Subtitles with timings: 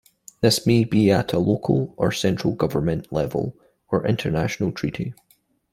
[0.41, 3.55] This may be at a local or central government level,
[3.89, 5.13] or international treaty.